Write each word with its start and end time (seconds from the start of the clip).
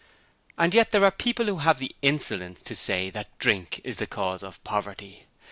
And 0.57 0.73
yet 0.73 0.91
there 0.91 1.05
are 1.05 1.11
people 1.11 1.45
who 1.45 1.57
have 1.59 1.77
the 1.77 1.95
insolence 2.01 2.63
to 2.63 2.73
say 2.73 3.11
that 3.11 3.37
Drink 3.37 3.79
is 3.83 3.97
the 3.97 4.07
cause 4.07 4.41
of 4.41 4.57
poverty. 4.63 5.27